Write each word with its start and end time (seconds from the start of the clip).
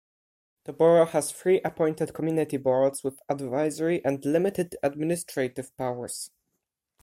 The 0.63 0.73
Borough 0.73 1.05
has 1.05 1.31
three 1.31 1.61
appointed 1.61 2.11
Community 2.15 2.57
Boards 2.57 3.03
with 3.03 3.19
advisory 3.29 4.03
and 4.03 4.25
limited 4.25 4.75
administrative 4.81 5.77
powers. 5.77 6.31